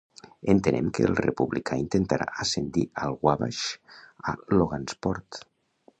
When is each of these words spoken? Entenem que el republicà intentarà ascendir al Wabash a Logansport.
Entenem 0.53 0.87
que 0.97 1.03
el 1.09 1.17
republicà 1.19 1.77
intentarà 1.83 2.27
ascendir 2.45 2.85
al 3.03 3.15
Wabash 3.29 3.63
a 4.33 4.37
Logansport. 4.59 5.45